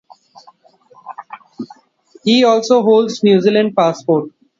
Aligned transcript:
He 2.23 2.43
also 2.43 2.81
holds 2.81 3.21
New 3.21 3.39
Zealand 3.39 3.75
passport. 3.75 4.31